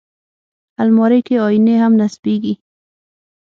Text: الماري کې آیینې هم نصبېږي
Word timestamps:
الماري 0.81 1.19
کې 1.27 1.35
آیینې 1.45 1.75
هم 1.83 1.93
نصبېږي 2.01 2.53